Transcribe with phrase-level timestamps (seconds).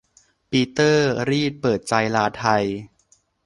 [0.49, 2.63] ปีเตอร์ รีดเปิดใจลาไทย